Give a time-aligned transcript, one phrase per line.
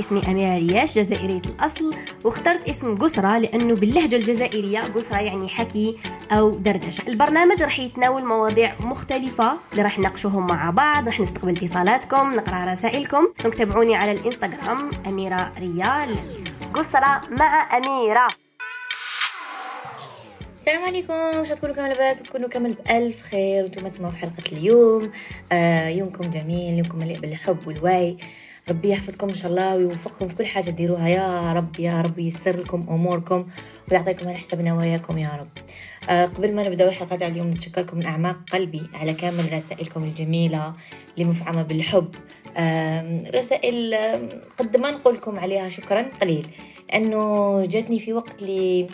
[0.00, 1.94] اسمي أميرة رياش جزائرية الأصل.
[2.24, 5.98] واخترت اسم قسرة لأنه باللهجة الجزائرية قسرة يعني حكي
[6.32, 7.08] أو دردشة.
[7.08, 13.28] البرنامج راح يتناول مواضيع مختلفة اللي راح نناقشوهم مع بعض راح نستقبل اتصالاتكم نقرأ رسائلكم.
[13.58, 16.16] تابعوني على الإنستغرام أميرة ريال.
[16.74, 18.28] قسرة مع أميرة.
[20.56, 25.10] السلام عليكم واش تكونوا كامل لاباس؟ وتكونوا كامل بألف خير وأنتم تسمعوا في حلقة اليوم.
[25.52, 28.16] آه يومكم جميل يومكم مليء بالحب والوعي.
[28.68, 32.56] ربي يحفظكم إن شاء الله ويوفقكم في كل حاجة تديروها يا رب يا رب ييسر
[32.60, 33.46] لكم أموركم
[33.90, 35.48] ويعطيكم على حسب نواياكم يا رب.
[36.10, 40.74] آه قبل ما نبدأ الحلقة تاع اليوم نتشكركم من أعماق قلبي على كامل رسائلكم الجميلة
[41.14, 42.14] اللي مفعمه بالحب.
[42.56, 43.94] آه رسائل
[44.58, 46.46] قد ما نقول لكم عليها شكرا قليل
[46.88, 48.86] لأنه جاتني في وقت اللي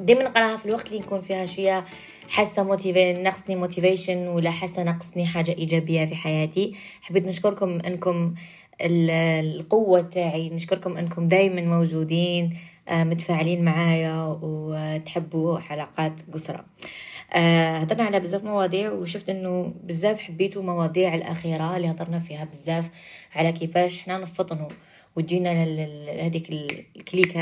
[0.00, 1.84] دائما نقراها في الوقت اللي نكون فيها شوية
[2.28, 6.74] حاسة motivée ناقصني motivation ولا حاسة ناقصني حاجة إيجابية في حياتي.
[7.02, 8.34] حبيت نشكركم إنكم
[8.80, 16.64] القوة تاعي نشكركم إنكم دائما موجودين آه، متفاعلين معايا وتحبوا حلقات قسرة
[17.34, 22.90] آه، هضرنا على بزاف مواضيع وشفت إنه بزاف حبيتوا مواضيع الأخيرة اللي هضرنا فيها بزاف
[23.34, 24.68] على كيفاش حنا نفطنوا
[25.16, 26.50] وتجينا لهذيك
[26.96, 27.36] ال clic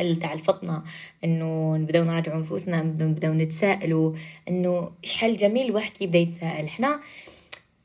[0.00, 0.82] هذايا تاع الفطنه
[1.24, 4.12] إنه نبداو نراجعوا نفوسنا نبداو نتسائلوا
[4.48, 6.68] إنه شحال جميل الواحد كي يبدا يتساءل.
[6.68, 7.00] حنا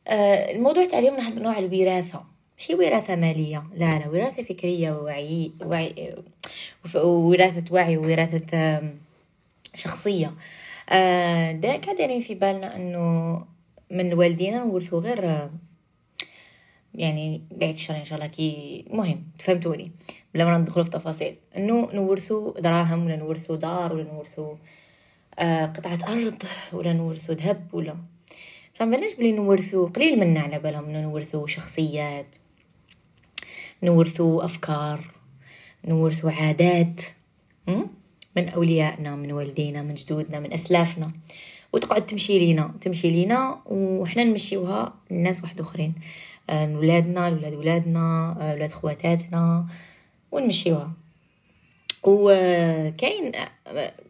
[0.07, 2.23] آه الموضوع تاع اليوم نهضروا على الوراثة.
[2.57, 6.15] ماشي وراثة مالية لا لا وراثة فكرية ووعي وعي
[6.95, 8.81] وراثة وعي ووراثة
[9.75, 10.33] شخصية.
[10.89, 13.45] آه دا كادرين في بالنا إنه
[13.91, 15.49] من والدينا نورثو غير
[16.95, 19.91] يعني بعد الشر إن شاء الله كي مهم تفهمتوني.
[20.33, 21.35] بلا ما ندخلوا في تفاصيل.
[21.57, 24.55] إنه نورثوا دراهم ولا نورثوا دار ولا نورثوا
[25.39, 27.97] آه قطعة أرض ولا نورثوا ذهب ولا.
[28.73, 32.35] فمبناش بلي نورثوا قليل منا على بالهم إنه نورثوا شخصيات
[33.83, 35.11] نورثوا أفكار
[35.85, 37.01] نورثوا عادات
[38.35, 41.11] من أوليائنا من والدينا من جدودنا من أسلافنا.
[41.73, 45.93] وتقعد تمشي لينا تمشي لينا وحنا نمشيوها لناس واحد آخرين.
[46.49, 49.65] آه، ولادنا لولاد ولادنا آه، ولاد خواتاتنا
[50.31, 50.91] ونمشيوها.
[52.03, 53.31] وكاين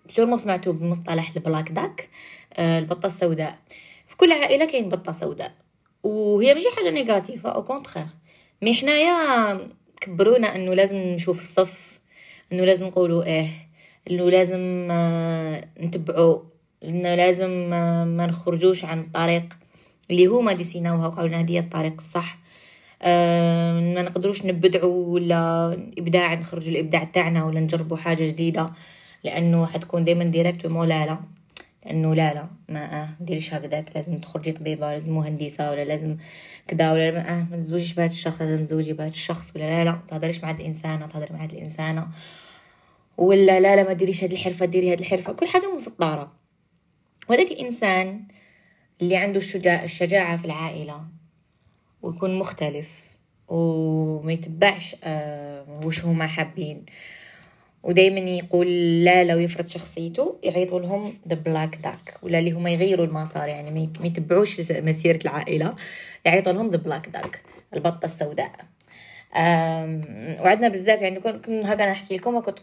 [0.09, 2.09] sûrement سمعتو بمصطلح ال black duck
[2.53, 3.57] آه، البطة السوداء.
[4.07, 5.51] في كل عائلة كاين بطة سوداء.
[6.03, 8.05] وهي ماشي حاجة négative au contraire
[8.61, 9.59] mais حنايا
[10.01, 11.99] كبرونا أنه لازم نشوف الصف
[12.51, 13.49] أنه لازم نقولوا إيه
[14.09, 14.87] أنه لازم
[15.79, 16.45] نتبعو
[16.83, 17.49] أنه لازم
[18.17, 19.62] ما نخرجوش عن الطريق.
[20.11, 22.37] اللي هما ديسيناوها وقالوا لنا هذه الطريق الصح.
[23.01, 28.69] أه ما نقدروش نبدعوا ولا إبداع نخرجوا الإبداع تاعنا ولا نجربوا حاجة جديدة
[29.23, 31.17] لأنه حتكون دائما ديريكت لا لا.
[31.85, 33.91] لأنه لا لا ما آه ديريش هكذاك.
[33.95, 36.17] لازم تخرجي طبيبة لازم مهندسة ولا لازم
[36.67, 39.99] كذا ولا ما آه ما تزوجيش بهذا الشخص لازم تزوجي بهذا الشخص ولا لا لا
[40.07, 42.07] تهضريش مع هاد الإنسانة تهضري مع هاد الإنسانة.
[43.17, 45.33] ولا لا لا ما ديريش هاد الحرفة ديري هاد الحرفة.
[45.33, 46.31] كل حاجة مسطرة.
[47.29, 48.21] وهذاك الإنسان
[49.03, 51.01] اللي عنده الشجاع الشجاعة في العائلة
[52.01, 52.89] ويكون مختلف
[53.47, 56.85] وما يتبعش آه وش هما حابين.
[57.83, 58.67] ودايما يقول
[59.03, 63.71] لا لو يفرض شخصيته يعيطوا لهم the black duck ولا اللي هما يغيروا المسار يعني
[63.99, 65.75] ما يتبعوش مسيرة العائلة
[66.25, 67.41] يعيطوا لهم the black duck
[67.73, 68.51] البطة السوداء.
[70.43, 72.59] وعندنا بزاف يعني كنت هكا نحكي لكم كنت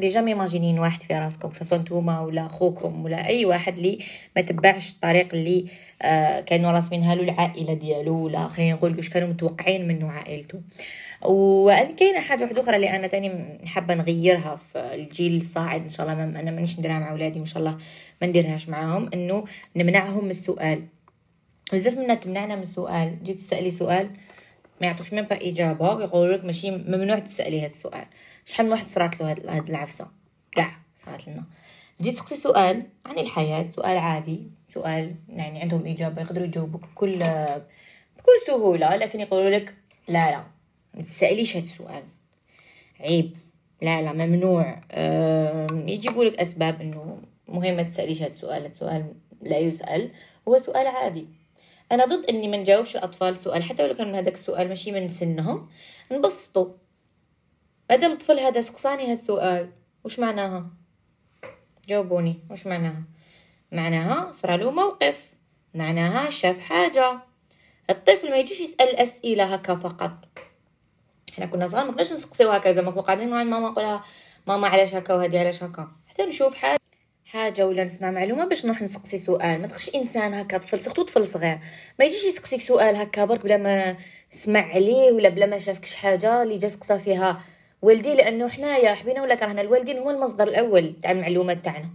[0.00, 3.98] déjà م imagin ين واحد في راسكم سواء نتوما ولا خوكم ولا أي واحد اللي
[4.36, 5.66] ما تبعش الطريق اللي
[6.02, 10.60] آه كانوا راسمينها له العائلة ديالو ولا خلينا نقول واش كانوا متوقعين منه عائلته.
[11.22, 16.24] وكاينه حاجة واحدة أخرى اللي أنا تاني حابة نغيرها في الجيل الصاعد إن شاء الله
[16.24, 17.78] ما أنا مانيش نديرها مع اولادي إن شاء الله
[18.22, 19.44] ما نديرهاش معاهم إنه
[19.76, 20.82] نمنعهم من السؤال.
[21.72, 24.10] بزاف منا تمنعنا من السؤال جيت تسألي سؤال
[24.80, 28.06] ما يعطوكش ميم با إجابة ويقولوا لك ماشي ممنوع تسألي هذا السؤال.
[28.44, 30.06] شحال من واحد صرات له هاد العفسة؟
[30.52, 31.44] كاع صرات لنا.
[32.00, 37.18] جيت تسقسي سؤال عن الحياة سؤال عادي سؤال يعني عندهم إجابة يقدروا يجاوبوك بكل
[38.18, 39.74] بكل سهولة لكن يقولوا لك
[40.08, 40.42] لا لا
[40.94, 42.02] ما تسأليش هاد السؤال.
[43.00, 43.36] عيب.
[43.82, 44.80] لا لا ممنوع.
[45.92, 47.18] يجيبوا لك أسباب إنه
[47.48, 48.62] مهم ما تسأليش هاد السؤال.
[48.62, 50.10] هاد السؤال لا يسأل
[50.48, 51.26] هو سؤال عادي.
[51.92, 55.68] أنا ضد إني ما نجاوبش الأطفال سؤال حتى لو كان هذاك السؤال ماشي من سنهم.
[56.12, 56.68] نبسطوا.
[57.90, 59.72] مادام الطفل هذا سقساني هذا السؤال.
[60.04, 60.66] وش معناها؟
[61.88, 62.38] جاوبوني.
[62.50, 63.02] وش معناها؟
[63.72, 65.32] معناها له موقف.
[65.74, 67.18] معناها شاف حاجة.
[67.90, 70.12] الطفل ما يجيش يسأل أسئلة هكا فقط.
[71.32, 72.72] إحنا كنا صغار ما كناش نسقسيو هكا.
[72.72, 74.04] زعما كنا قاعدين مع ماما نقولها
[74.46, 76.81] ماما علاش هكا وهذه علاش هكا؟ حتى نشوف حاجة.
[77.32, 79.60] حاجة ولا نسمع معلومة باش نروح نسقسي سؤال.
[79.60, 81.58] ما تخش إنسان هكا طفل surtout طفل صغير.
[81.98, 83.96] ما يجيش يسقسيك سؤال هكا برك بلا ما
[84.30, 87.44] سمع عليه ولا بلا ما شافكش حاجة اللي جا سقسا فيها.
[87.82, 91.88] والدي لأنه حنايا حبينا ولا كرهنا الوالدين هما المصدر الأول تاع المعلومات تاعنا.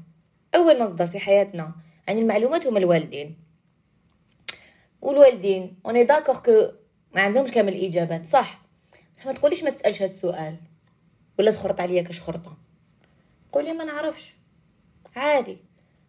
[0.55, 1.71] أول مصدر في حياتنا.
[2.07, 3.37] عن المعلومات هما الوالدين.
[5.01, 6.67] والوالدين on est d'accord que
[7.15, 8.61] ما عندهمش كامل الإجابات صح.
[9.15, 10.55] بصح ما تقوليش ما تسألش هذا السؤال.
[11.39, 12.57] ولا تخرط عليا كشخرطة.
[13.51, 14.36] قولي ما نعرفش.
[15.17, 15.57] عادي.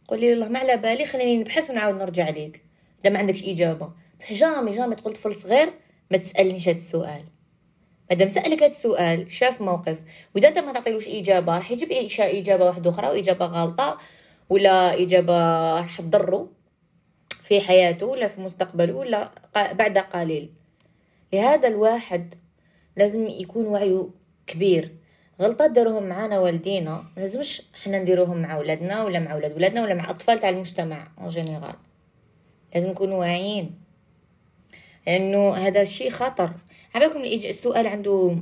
[0.08, 2.64] قولي والله ما على بالي خليني نبحث ونعاود نرجع ليك.
[3.04, 3.92] إذا ما عندكش إجابة.
[4.30, 5.72] جامي جامي تقول طفل صغير
[6.10, 7.24] ما تسألنيش هذا السؤال.
[8.10, 10.02] مادام سألك هذا السؤال شاف موقف.
[10.34, 13.96] وإذا أنت ما تعطيلوش إجابة راح يجيب إجابة واحدة أخرى واجابه غلطة
[14.48, 15.34] ولا إجابة
[15.78, 16.48] راح تضره
[17.42, 20.52] في حياته ولا في مستقبله ولا بعد قليل.
[21.32, 22.34] لهذا الواحد
[22.96, 24.10] لازم يكون وعيه
[24.46, 24.97] كبير.
[25.40, 30.10] غلطات داروهم معانا والدينا لازمش حنا نديروهم مع ولادنا ولا مع ولاد ولادنا ولا مع
[30.10, 31.74] أطفال تاع المجتمع en général
[32.74, 33.74] لازم نكونوا واعيين.
[35.06, 36.50] لأنه هذا الشيء خطر.
[36.94, 38.36] عبالكم السؤال عنده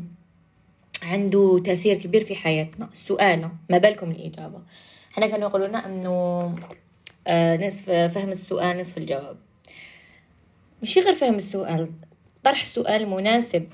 [1.03, 2.89] عنده تأثير كبير في حياتنا.
[2.93, 4.63] السؤال ما بالكم الإجابة.
[5.13, 6.55] حنا كانوا يقولوا لنا إنه
[7.27, 9.37] آه نصف فهم السؤال نصف الجواب.
[10.83, 11.91] مش غير فهم السؤال
[12.45, 13.69] طرح سؤال مناسب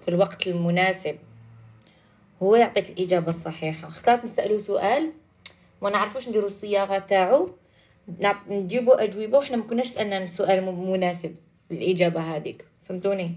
[0.00, 1.16] في الوقت المناسب.
[2.42, 3.88] هو يعطيك الإجابة الصحيحة.
[3.88, 5.12] اخترت نسأله سؤال
[5.82, 7.50] ما نعرفوش نديرو الصياغة تاعو.
[8.48, 11.36] نجيبو أجوبة وحنا ما كناش سألنا السؤال مناسب
[11.70, 12.64] الإجابة هذيك.
[12.82, 13.34] فهمتوني؟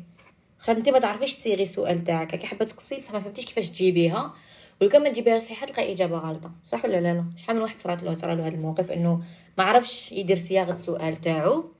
[0.60, 2.36] خاطر أنت ما تعرفيش تصيغي السؤال تاعك.
[2.36, 4.34] كي حابه تقصي ما فهمتيش كيفاش تجيبيها.
[4.82, 6.52] ولو كان ما تجيبيها صحيحة تلقى إجابة غلطة.
[6.66, 9.24] صح ولا لا لا؟ شحال من واحد صرات له صرا له هذا الموقف إنه
[9.58, 11.72] ما عرفش يدير صياغة السؤال تاعو.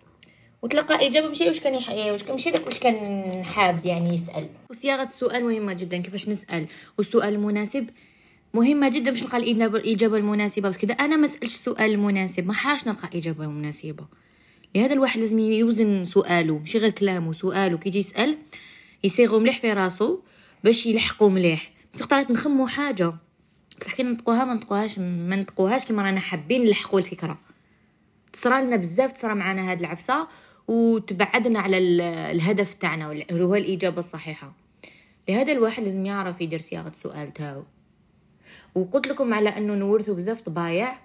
[0.62, 1.74] وتلقى إجابة ماشي واش كان.
[2.12, 4.50] واش ماشي داك واش كان حاب يعني يسأل.
[4.70, 6.68] وصياغة السؤال مهمة جدا كيفاش نسأل؟
[6.98, 7.90] والسؤال المناسب
[8.54, 12.88] مهمة جدا باش نلقى الاجابه المناسبة بس كذا أنا ما سألتش السؤال المناسب ما حاش
[12.88, 14.06] نلقى إجابة مناسبة.
[14.76, 17.78] لهذا الواحد لازم يوزن سؤاله ماشي غير كلامه سؤاله.
[17.78, 18.38] كي يجي يسأل
[19.04, 20.20] يصيغو مليح في راسو
[20.64, 21.72] باش يلحقو مليح.
[21.94, 23.14] في نخمو حاجة.
[23.82, 27.40] بصح كي نطقوها ما نطقوهاش ما نطقوهاش كيما رانا حابين نلحقوا الفكرة.
[28.34, 30.28] تصرى لنا بزاف تصرى معنا هاد العفسة.
[30.70, 31.78] وتبعدنا على
[32.32, 34.54] الهدف تاعنا اللي هو الإجابة الصحيحة.
[35.30, 37.64] لهذا الواحد لازم يعرف يدير صياغة السؤال تاعو.
[38.76, 40.98] وقلت لكم على أنه نورثوا بزاف طبايع.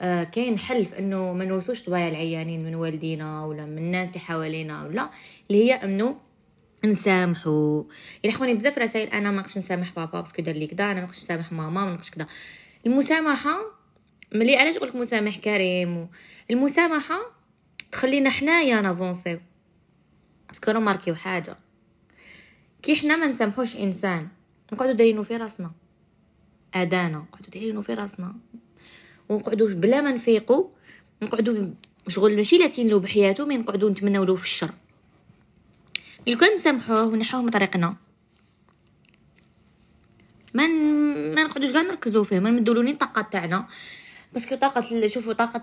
[0.00, 4.20] آه كاين حل في أنه ما نورثوش طبايع العيانين من والدينا ولا من الناس اللي
[4.20, 5.10] حوالينا ولا
[5.50, 6.16] اللي هي أنه
[6.84, 7.84] نسامحو.
[8.24, 11.00] يلحقوني بزاف رسائل أنا ما نقدرش نسامح بابا parce que دار لي كدا أنا ما
[11.00, 12.26] نقدرش نسامح ماما ما نقدرش كدا.
[12.86, 13.58] المسامحة
[14.32, 16.08] ملي علاش نقولك مسامح كريم؟
[16.50, 17.37] المسامحة
[17.92, 19.40] تخلينا حنايا ن avanc يو.
[20.48, 21.56] parce que remarqu يو حاجة.
[22.82, 24.28] كي حنا ما نسامحوش إنسان.
[24.72, 25.70] نقعدو دايرينو في راسنا.
[26.74, 27.18] أدانا.
[27.18, 28.34] نقعدو دايرينو في راسنا.
[29.28, 30.70] ونقعدو بلا ما نفيقو.
[31.22, 31.70] نقعدو
[32.08, 34.70] شغل ماشي لاهيين له بحياته mais نقعدو نتمناو له في الشر.
[36.26, 37.96] لو كان نسامحوه ونحاوه من طريقنا.
[40.54, 40.66] ما
[41.34, 42.38] ما نقعدوش كاع نركزوا فيه.
[42.38, 43.68] ما نمدولو الطاقة تاعنا.
[44.32, 45.62] باسكو طاقة شوفوا طاقة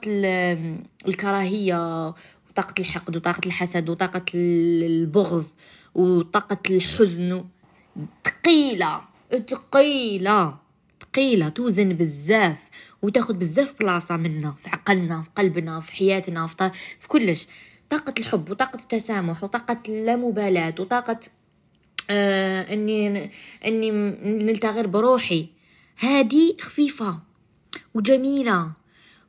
[1.07, 2.07] الكراهية
[2.49, 5.45] وطاقة الحقد وطاقة الحسد وطاقة البغض
[5.95, 7.43] وطاقة الحزن.
[8.25, 9.01] ثقيله
[9.49, 10.57] ثقيله
[11.01, 12.57] ثقيله توزن بزاف
[13.01, 17.47] وتاخذ بزاف بلاصة منا في عقلنا في قلبنا في حياتنا في, في كلش.
[17.89, 21.19] طاقة الحب وطاقة التسامح وطاقة اللامبالاة وطاقة
[22.09, 23.31] آه اني
[23.65, 23.91] إني
[24.43, 25.47] نلتهى بروحي.
[25.99, 27.19] هادي خفيفة.
[27.93, 28.71] وجميلة.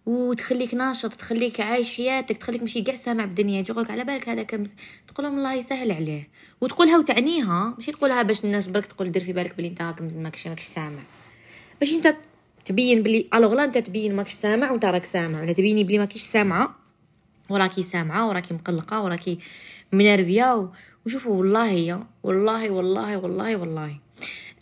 [0.06, 3.62] وتخليك ناشط تخليك عايش حياتك تخليك ماشي قاع سامع بالدنيا.
[3.62, 4.64] تقولك على بالك هذا كم
[5.08, 6.28] تقول الله يسهل عليه.
[6.60, 7.74] وتقولها وتعنيها.
[7.78, 11.02] ماشي تقولها باش الناس برك تقول دير في بالك بلي انت كم ماكش ماكش سامع.
[11.80, 12.16] باش انت
[12.64, 15.40] تبين بلي alors لا انت تبين ماكش سامع وانت راك سامع.
[15.40, 16.74] ولا تبيني بلي ماكيش سامعة
[17.50, 19.38] وراكي سامعة وراكي مقلقة وراكي
[19.92, 20.70] م nerv ية
[21.06, 23.96] وشوفوا والله والله والله والله والله.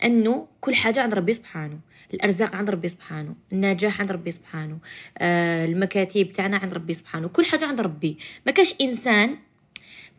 [0.03, 1.79] انه كل حاجة عند ربي سبحانه.
[2.13, 4.77] الأرزاق عند ربي سبحانه النجاح عند ربي سبحانه
[5.17, 8.17] آه المكاتب تاعنا عند ربي سبحانه كل حاجة عند ربي.
[8.45, 9.37] ما كاش إنسان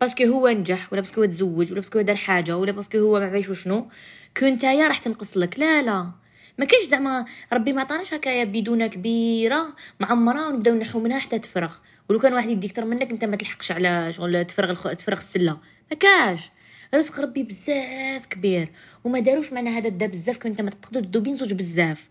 [0.00, 2.72] parce que هو نجح ولا parce que هو تزوج ولا parce que دار حاجة ولا
[2.72, 3.88] parce que هو ما عرفش شنو
[4.36, 5.58] كنتايا راح تنقص لك.
[5.58, 6.10] لا لا.
[6.58, 11.72] ما كاش زعما ربي ما عطاناش هكايا بدونة كبيرة معمرة ونبداو نحو منها حتى تفرغ.
[12.08, 14.88] ولو كان واحد يدي أكثر منك أنت ما تلحقش على شغل تفرغ الخ...
[14.88, 15.58] تفرغ السلة.
[15.90, 16.50] ما كاش.
[16.94, 18.68] رزق ربي بزاف كبير.
[19.04, 22.08] وما داروش معنا هذا دا بزاف كنت ما تقدر تدو بين زوج بزاف.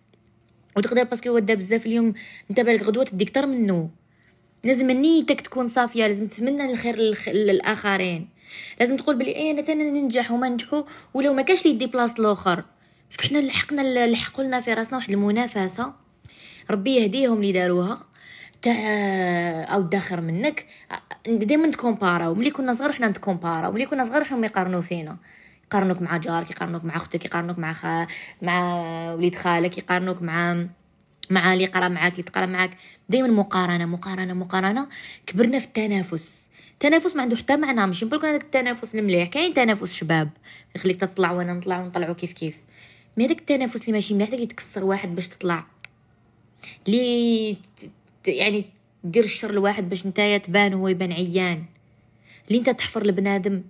[0.78, 2.14] وتقدر parce que هو دا بزاف اليوم
[2.50, 3.90] انت بالك غدوة تدي أكثر منه.
[4.64, 6.96] لازم نيتك تكون صافية لازم تتمنى الخير
[7.28, 8.30] للآخرين.
[8.80, 12.20] لازم تقول بلي إيه أنا تانا ننجح وما ننجحوا ولو ما كاش لي يدي place
[12.20, 12.64] الآخر.
[13.10, 15.94] parce que حنا لحقنا لحقوا لنا في راسنا واحد المنافسة.
[16.72, 18.06] ربي يهديهم اللي داروها.
[18.62, 18.76] تاع
[19.76, 20.66] أو داخر منك.
[21.28, 22.36] دائما نتكومباراو.
[22.36, 23.72] ملي كنا صغار حنا نتكومباراو.
[23.72, 25.18] ملي كنا صغار حنا يقارنوا فينا.
[25.66, 28.08] يقارنوك مع جارك يقارنوك مع أختك يقارنوك مع خا...
[28.42, 30.66] مع وليد خالك يقارنوك مع
[31.30, 32.78] مع اللي قرا معاك اللي تقرا معاك.
[33.10, 34.88] دائما مقارنة مقارنة مقارنة.
[35.26, 36.50] كبرنا في التنافس.
[36.74, 37.86] التنافس ما عنده حتى معنى.
[37.86, 39.28] ماشي نقول هذاك التنافس المليح.
[39.28, 40.30] كاين تنافس شباب.
[40.76, 42.58] يخليك تطلع وأنا نطلع ونطلعوا كيف كيف.
[43.18, 45.66] mais داك التنافس اللي ماشي مليح داك يتكسر واحد باش تطلع.
[46.88, 47.58] لي
[48.28, 48.66] يعني
[49.06, 51.66] دير الشر لواحد باش نتايا تبان هو يبان عيان.
[52.48, 53.64] اللي انت تحفر لبنادم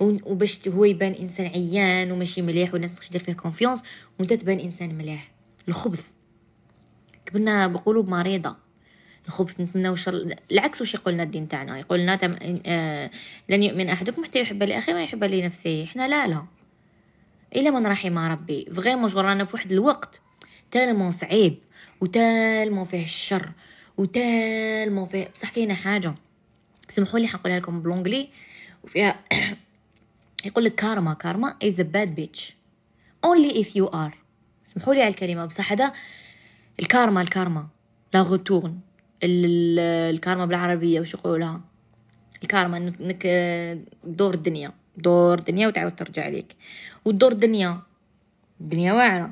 [0.00, 3.82] وباش هو يبان إنسان عيان وماشي مليح والناس تخش دير فيه confiance
[4.18, 5.30] وانت تبان إنسان مليح.
[5.68, 6.04] الخبث.
[7.26, 8.56] كبرنا بقلوب مريضة.
[9.26, 12.30] الخبث نتمنى شر العكس وش يقولنا الدين تاعنا؟ يقولنا تم...
[12.66, 13.10] آه...
[13.48, 15.84] لن يؤمن أحدكم حتى يحب لأخيه ما يحب لنفسه.
[15.84, 16.44] إحنا لا لا.
[17.56, 18.66] إلا من رحم ربي.
[18.74, 20.20] vraiment رانا في واحد الوقت
[20.70, 21.58] tellement صعيب
[22.00, 23.52] و tellement فيه الشر
[24.00, 26.14] وتالمون فيه بصح كاينة حاجة.
[26.88, 28.28] سمحوا لي حنقولها لكم ب l'anglais.
[28.84, 29.20] وفيها
[30.46, 31.14] يقول لك karma.
[31.14, 32.52] karma is a bad bitch.
[33.26, 34.14] Only if you are.
[34.64, 35.46] سمحوا لي على الكلمة.
[35.46, 35.92] بصح هذا
[36.80, 37.68] ال karma ال karma.
[38.14, 38.78] le retour
[39.22, 41.60] ال karma بالعربية وش يقولها؟
[42.42, 43.26] الكارما انك
[44.04, 44.72] دور الدنيا.
[44.96, 46.56] دور الدنيا وتعاود ترجع لك
[47.04, 47.80] والدور الدنيا.
[48.60, 49.30] الدنيا واعرة.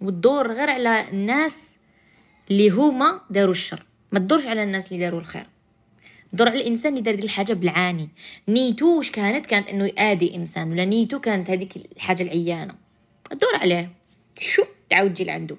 [0.00, 1.78] والدور غير على الناس
[2.50, 3.85] اللي هما داروا الشر.
[4.12, 5.46] ما تدورش على الناس اللي داروا الخير.
[6.32, 8.08] دور على الإنسان اللي دار الحاجة بالعاني
[8.48, 12.74] نيتو واش كانت؟ كانت إنه يأذي إنسان ولا نيتو كانت هذيك الحاجة العيانة.
[13.30, 13.92] دور عليه.
[14.38, 15.56] شو؟ تعاود تجي لعندو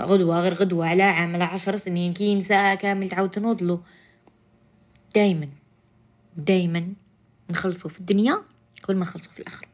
[0.00, 3.80] غدوة غير غدوة على عام على عشر سنين كي ساعة كامل تعاود تنوضلو.
[5.14, 5.48] دايما
[6.36, 6.92] دايما
[7.50, 8.42] نخلصوا في الدنيا
[8.82, 9.68] قبل ما نخلصوا في الآخرة.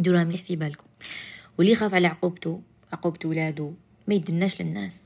[0.00, 0.86] ديروها مليح في بالكم.
[1.58, 3.74] واللي يخاف على عقوبته عقوبة ولادو
[4.08, 5.02] ما يدناش للناس.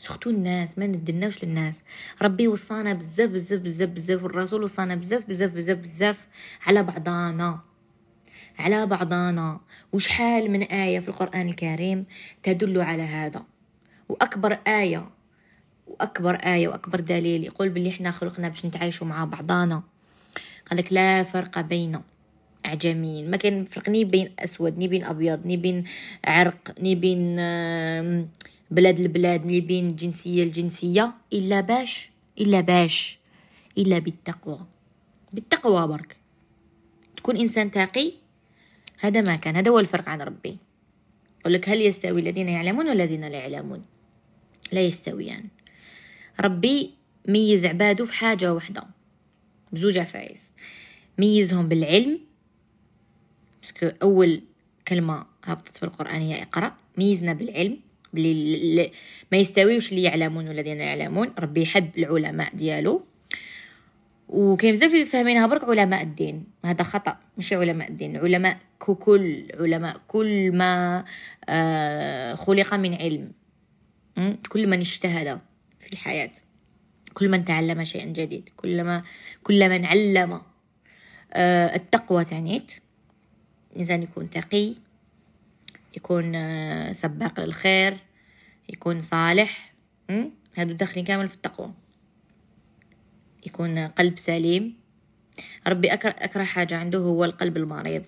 [0.00, 1.82] سختو الناس ما ندناوش للناس.
[2.22, 6.26] ربي وصانا بزاف بزاف بزاف بزاف والرسول وصانا بزاف بزاف بزاف بزاف
[6.66, 7.60] على بعضانا.
[8.58, 9.60] على بعضانا.
[9.92, 12.04] وشحال من آية في القرآن الكريم
[12.42, 13.44] تدل على هذا؟
[14.08, 15.10] وأكبر آية
[15.86, 19.82] وأكبر آية وأكبر دليل يقول باللي إحنا خلقنا باش نتعايشوا مع بعضانا.
[20.70, 22.00] قالك لا فرق بين
[22.66, 23.30] أعجميين.
[23.30, 25.84] ما كان فرق ني بين أسود ني بين أبيض ني بين
[26.24, 27.36] عرق ني بين
[28.70, 33.18] بلاد البلاد ني بين جنسية الجنسية إلا باش إلا باش
[33.78, 34.66] إلا بالتقوى.
[35.32, 36.16] بالتقوى برك.
[37.16, 38.12] تكون إنسان تاقي
[38.98, 40.58] هذا ما كان هذا هو الفرق عن ربي.
[41.40, 43.84] يقول لك هل يستوي الذين يعلمون والذين لا يعلمون؟
[44.72, 45.44] لا يستويان.
[46.40, 46.94] ربي
[47.28, 48.84] ميز عباده في حاجة واحدة.
[49.72, 50.52] بزوج عفايس
[51.18, 52.20] ميزهم بالعلم.
[53.62, 54.42] بسكو أول
[54.88, 56.76] كلمة هبطت في القرآن هي اقرأ.
[56.98, 57.78] ميزنا بالعلم.
[58.12, 58.90] بلي
[59.32, 61.32] ما يستويوش اللي يعلمون والذين يعلمون.
[61.38, 63.02] ربي يحب العلماء ديالو.
[64.28, 66.44] وكاين بزاف اللي فاهمينها برك علماء الدين.
[66.64, 68.16] هذا خطأ ماشي علماء الدين.
[68.16, 71.04] علماء ككل علماء كل ما
[71.48, 73.32] آه، خلق من علم.
[74.48, 75.40] كل من اجتهد
[75.80, 76.32] في الحياة.
[77.14, 78.48] كل من تعلم شيئا جديد.
[78.56, 79.02] كل ما
[79.42, 80.40] كل من علم
[81.32, 82.72] آه، التقوى تعنيت
[83.72, 84.74] الإنسان يكون تقي.
[85.96, 87.96] يكون آه، سباق للخير
[88.68, 89.74] يكون صالح
[90.58, 91.72] هادو داخلين كامل في التقوى.
[93.46, 94.76] يكون قلب سليم.
[95.66, 98.02] ربي أكره حاجة عنده هو القلب المريض.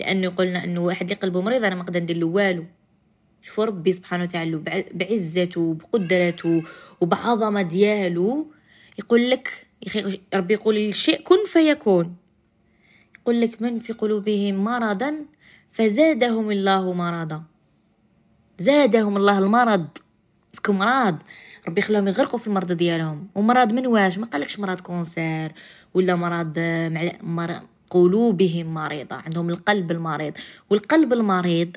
[0.00, 2.64] لأنه قلنا أنه واحد اللي قلبه مريض أنا ما نقدر ندير له والو.
[3.42, 6.62] شوفوا ربي سبحانه وتعالى بعزته بقدرته
[7.00, 8.52] وبعظمة ديالو.
[8.98, 9.66] يقول لك
[10.34, 12.16] ربي يقول الشيء كن فيكون.
[13.20, 15.26] يقول لك من في قلوبهم مرضا
[15.72, 17.42] فزادهم الله مرضا.
[18.58, 19.88] زادهم الله المرض.
[20.54, 21.16] مسكو مرض.
[21.68, 23.28] ربي خلاهم يغرقوا في المرض ديالهم.
[23.34, 25.52] ومرض من واش؟ ما قالكش مرض كونسير
[25.94, 26.58] ولا مرض
[27.22, 29.16] مرض قلوبهم مريضة.
[29.16, 30.32] عندهم القلب المريض.
[30.70, 31.76] والقلب المريض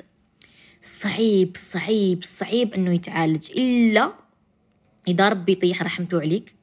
[0.82, 3.50] صعيب صعيب صعيب إنه يتعالج.
[3.50, 4.12] إلا
[5.08, 6.54] إذا ربي يطيح رحمته عليك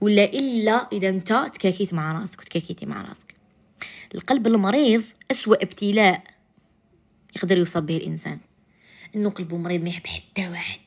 [0.00, 3.34] ولا إلا إذا أنت تكاكيت مع راسك وتكاكيتي مع راسك.
[4.14, 6.22] القلب المريض أسوأ ابتلاء.
[7.36, 8.38] يقدر يوصل به الإنسان.
[9.16, 10.80] إنه قلبه مريض ما يحب حتى واحد.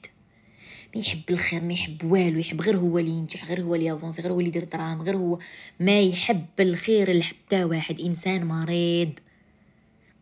[0.95, 4.21] ما يحب الخير ما يحب والو يحب غير هو اللي ينجح غير هو اللي يافونسي
[4.21, 5.39] غير هو اللي يدير دراهم غير هو.
[5.79, 7.99] ما يحب الخير لحتى واحد.
[7.99, 9.19] إنسان مريض.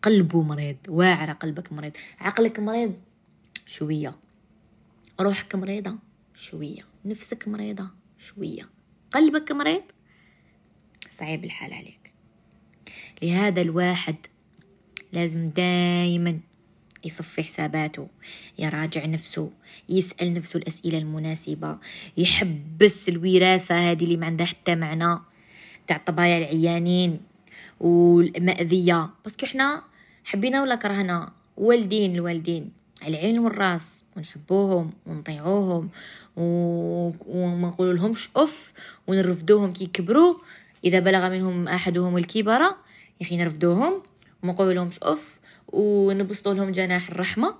[0.01, 0.77] قلبه مريض.
[0.87, 1.91] واعر قلبك مريض.
[2.19, 2.93] عقلك مريض؟
[3.65, 4.15] شوية.
[5.21, 5.95] روحك مريضة؟
[6.35, 6.85] شوية.
[7.05, 8.69] نفسك مريضة؟ شوية.
[9.11, 9.83] قلبك مريض؟
[11.11, 12.13] صعيب الحال عليك.
[13.21, 14.15] لهذا الواحد
[15.13, 16.39] لازم دايما
[17.05, 18.07] يصفي حساباته
[18.59, 19.51] يراجع نفسه
[19.89, 21.77] يسأل نفسه الأسئلة المناسبة
[22.17, 25.19] يحبس الوراثة هذه اللي ما عندها حتى معنى
[25.87, 27.19] تاع الطبايع العيانين
[27.79, 29.09] والمأذية.
[29.23, 29.83] parce que حنا
[30.23, 35.89] حبينا ولا كرهنا؟ والدين الوالدين على العين والرأس ونحبوهم ونطيعوهم
[36.37, 36.41] و...
[37.27, 38.73] وما نقول لهمش اف
[39.07, 40.33] ونرفدوهم كي يكبروا.
[40.83, 42.75] إذا بلغ منهم أحدهم الكبر يا
[43.21, 43.37] أخي
[44.43, 47.55] نرفدوهم وما نقول لهمش أف ونبسطوا لهم جناح الرحمة.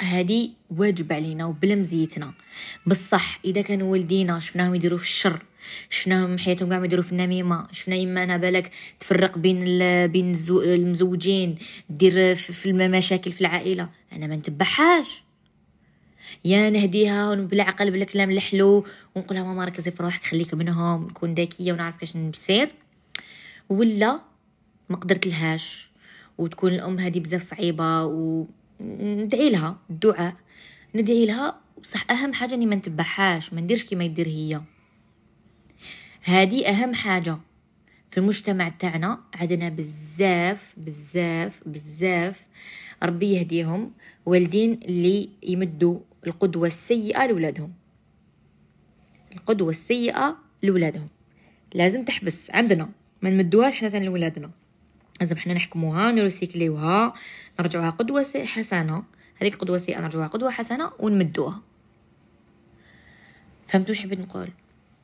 [0.00, 2.32] هذه واجب علينا وبلمزيتنا
[2.86, 5.42] بصح إذا كانوا والدينا شفناهم يديروا في الشر
[5.90, 9.58] شفناهم حياتهم قاعد يديروا في النميمة شفنا يما أنا بالك تفرق بين
[10.06, 11.58] بين المزوجين
[11.90, 13.88] دير في المشاكل في العائلة.
[14.12, 15.22] أنا ما نتبعهاش.
[16.44, 21.96] يا نهديها بالعقل بالكلام الحلو ونقولها ماما ركزي في روحك خليك منهم نكون ذكية ونعرف
[21.96, 22.68] كاش نسير.
[23.68, 24.20] ولا
[24.90, 25.90] ما قدرت لهاش
[26.38, 30.34] وتكون الأم هذه بزاف صعيبة وندعي لها الدعاء
[30.94, 34.60] ندعي لها بصح أهم حاجة إني ما نتبعهاش ما نديرش كيما يدير هي.
[36.22, 37.38] هذه أهم حاجة
[38.10, 42.46] في المجتمع تاعنا عندنا بزاف بزاف بزاف
[43.02, 43.92] ربي يهديهم
[44.26, 47.72] والدين اللي يمدوا القدوة السيئة لولادهم.
[49.32, 51.08] القدوة السيئة لولادهم.
[51.74, 52.88] لازم تحبس عندنا
[53.22, 54.50] ما نمدوهاش ثاني لولادنا.
[55.20, 57.14] لازم حنا نحكموها نروسيكليوها
[57.60, 59.02] نرجعوها قدوة حسنة.
[59.36, 61.60] هذيك قدوة سيئة نرجعوها قدوة حسنة ونمدوها.
[63.68, 64.50] فهمتوا حبيت نقول؟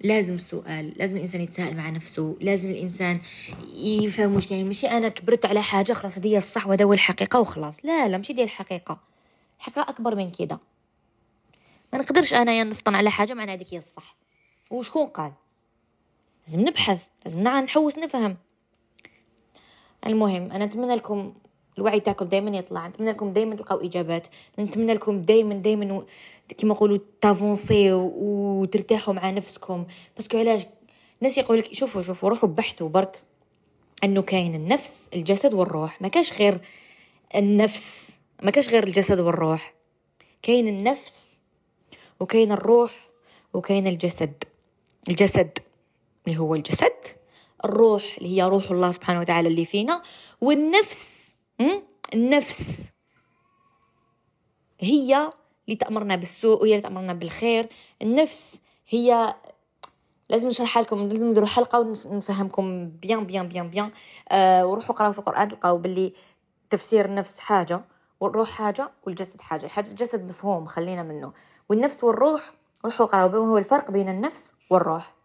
[0.01, 3.21] لازم السؤال لازم الإنسان يتساءل مع نفسه لازم الإنسان
[3.77, 4.67] يفهم واش كاين.
[4.67, 7.77] ماشي أنا كبرت على حاجة خلاص هذه الصح وهذا هو الحقيقة وخلاص.
[7.85, 9.01] لا لا ماشي ديال الحقيقة.
[9.59, 10.59] الحقيقة أكبر من كده.
[11.93, 14.17] ما نقدرش انايا نفطن على حاجة معناها هذيك هي الصح.
[14.71, 15.33] وشكون قال؟
[16.47, 18.37] لازم نبحث لازم نحوس نفهم.
[20.07, 21.35] المهم أنا نتمنى لكم
[21.79, 22.89] الوعي تاعكم دائما يطلع.
[22.89, 24.27] نتمنى لكم دائما تلقاو إجابات.
[24.59, 26.05] نتمنى لكم دائما دائما
[26.59, 29.87] كيما نقولوا ت avancer وترتاحوا مع نفسكم.
[30.17, 30.67] parce que علاش؟
[31.23, 33.23] الناس يقول لك شوفوا شوفوا روحوا بحثوا برك.
[34.05, 36.03] أنه كاين النفس الجسد والروح.
[36.03, 36.61] ما كاش غير
[37.35, 39.75] النفس ما كاش غير الجسد والروح.
[40.43, 41.43] كاين النفس
[42.21, 43.09] وكاين الروح
[43.55, 44.45] وكاين الجسد.
[45.09, 45.59] الجسد
[46.27, 46.93] اللي هو الجسد
[47.65, 50.03] الروح اللي هي روح الله سبحانه وتعالى اللي فينا
[50.41, 51.35] والنفس
[52.15, 52.91] النفس
[54.81, 55.33] هي
[55.67, 57.69] اللي تأمرنا بالسوء وهي اللي تأمرنا بالخير.
[58.03, 59.35] النفس هي
[60.29, 63.91] لازم نشرح لكم لازم نديروا حلقة ونفهمكم بيان بيان بيان بيان.
[64.29, 66.13] آه وروحوا قراو في القرآن تلقاو باللي
[66.71, 67.85] تفسير النفس حاجة
[68.21, 69.67] والروح حاجة والجسد حاجة.
[69.67, 71.33] حاجة الجسد مفهوم خلينا منه.
[71.69, 72.53] والنفس والروح
[72.85, 75.16] روحوا قراو هو الفرق بين النفس والروح.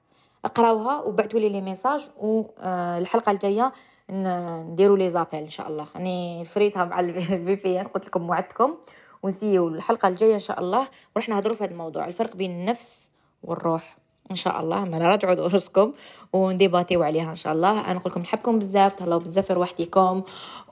[0.45, 3.71] اقراوها وبعثوا لي les messages والحلقة آه، الجاية
[4.11, 5.87] نديروا les appels إن شاء الله.
[5.95, 8.75] راني فريتها مع ال VPN قلت لكم وعدتكم
[9.23, 10.87] ونسيو الحلقة الجاية إن شاء الله.
[11.15, 13.11] ورح نهضروا في هذا الموضوع الفرق بين النفس
[13.43, 13.97] والروح
[14.31, 14.85] إن شاء الله.
[14.85, 15.93] ما نراجعوا دروسكم
[16.33, 17.71] ونديباتيو عليها إن شاء الله.
[17.81, 20.23] أنا نقول لكم نحبكم بزاف تهلاو بزاف في روحتكم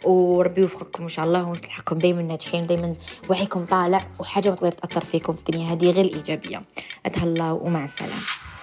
[0.05, 2.95] وربي يوفقكم إن شاء الله وتلحقكم دائما ناجحين دائما
[3.29, 5.73] وعيكم طالع وحاجة ما تقدر تاثر فيكم في الدنيا.
[5.73, 6.61] هذه غير الإيجابية.
[7.05, 8.58] أتهلاو ومع السلامة.